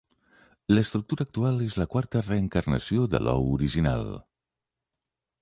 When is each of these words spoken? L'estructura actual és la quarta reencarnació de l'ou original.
L'estructura 0.73 1.25
actual 1.29 1.61
és 1.65 1.75
la 1.81 1.87
quarta 1.91 2.23
reencarnació 2.29 3.05
de 3.13 3.21
l'ou 3.27 3.47
original. 3.59 4.11